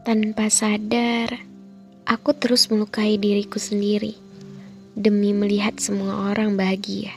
Tanpa 0.00 0.48
sadar, 0.48 1.44
aku 2.08 2.32
terus 2.32 2.72
melukai 2.72 3.20
diriku 3.20 3.60
sendiri 3.60 4.16
demi 4.96 5.36
melihat 5.36 5.76
semua 5.76 6.32
orang 6.32 6.56
bahagia. 6.56 7.12